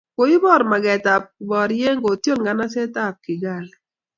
koibor 0.15 0.61
magetab 0.71 1.23
koborye 1.35 1.89
kotiol 2.03 2.39
nganaset 2.41 2.93
ab 3.05 3.15
Kigali 3.25 3.71